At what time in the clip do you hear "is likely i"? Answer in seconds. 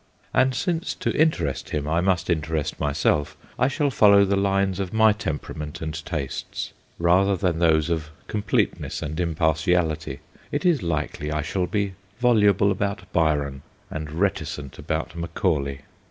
10.65-11.43